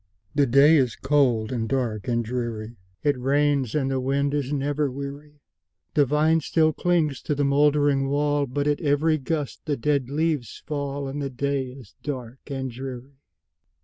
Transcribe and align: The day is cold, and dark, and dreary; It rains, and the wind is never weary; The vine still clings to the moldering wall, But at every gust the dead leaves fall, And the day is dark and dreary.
The 0.33 0.47
day 0.47 0.77
is 0.77 0.95
cold, 0.95 1.51
and 1.51 1.69
dark, 1.69 2.07
and 2.07 2.25
dreary; 2.25 2.75
It 3.03 3.19
rains, 3.19 3.75
and 3.75 3.91
the 3.91 3.99
wind 3.99 4.33
is 4.33 4.51
never 4.51 4.89
weary; 4.89 5.35
The 5.93 6.07
vine 6.07 6.39
still 6.41 6.73
clings 6.73 7.21
to 7.21 7.35
the 7.35 7.45
moldering 7.45 8.09
wall, 8.09 8.47
But 8.47 8.65
at 8.65 8.81
every 8.81 9.19
gust 9.19 9.61
the 9.65 9.77
dead 9.77 10.09
leaves 10.09 10.63
fall, 10.65 11.07
And 11.07 11.21
the 11.21 11.29
day 11.29 11.67
is 11.67 11.93
dark 12.01 12.39
and 12.47 12.71
dreary. 12.71 13.19